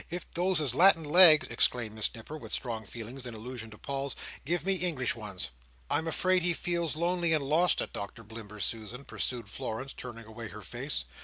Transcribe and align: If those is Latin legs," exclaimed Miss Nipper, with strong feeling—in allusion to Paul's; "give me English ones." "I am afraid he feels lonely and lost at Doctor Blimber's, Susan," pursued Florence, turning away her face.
If 0.09 0.25
those 0.33 0.59
is 0.59 0.73
Latin 0.73 1.03
legs," 1.03 1.47
exclaimed 1.49 1.93
Miss 1.93 2.15
Nipper, 2.15 2.35
with 2.35 2.51
strong 2.51 2.85
feeling—in 2.87 3.35
allusion 3.35 3.69
to 3.69 3.77
Paul's; 3.77 4.15
"give 4.45 4.65
me 4.65 4.73
English 4.73 5.15
ones." 5.15 5.51
"I 5.91 5.99
am 5.99 6.07
afraid 6.07 6.41
he 6.41 6.55
feels 6.55 6.95
lonely 6.95 7.33
and 7.33 7.43
lost 7.43 7.83
at 7.83 7.93
Doctor 7.93 8.23
Blimber's, 8.23 8.65
Susan," 8.65 9.05
pursued 9.05 9.47
Florence, 9.47 9.93
turning 9.93 10.25
away 10.25 10.47
her 10.47 10.63
face. 10.63 11.05